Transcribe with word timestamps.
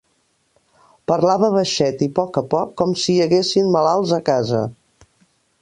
Parlava 1.11 1.49
baixet 1.57 2.01
i 2.07 2.09
poc 2.21 2.41
a 2.43 2.45
poc 2.55 2.73
com 2.83 2.97
si 3.05 3.15
hi 3.19 3.23
haguessin 3.29 3.73
malalts 3.77 4.19
a 4.19 4.23
casa 4.31 4.65